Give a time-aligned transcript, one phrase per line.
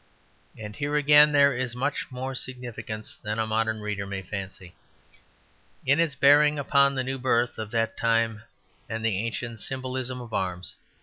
[0.57, 4.73] And here again there is much more significance than a modern reader may fancy,
[5.85, 8.41] in its bearing upon the new birth of that time
[8.89, 10.75] and the ancient symbolism of arms.